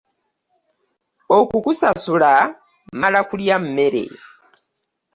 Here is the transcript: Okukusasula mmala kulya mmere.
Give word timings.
Okukusasula 1.37 2.31
mmala 2.93 3.19
kulya 3.29 3.57
mmere. 3.63 4.03